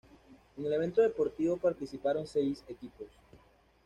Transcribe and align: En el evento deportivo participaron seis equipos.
En 0.57 0.65
el 0.65 0.73
evento 0.73 0.99
deportivo 1.03 1.57
participaron 1.57 2.25
seis 2.25 2.63
equipos. 2.67 3.05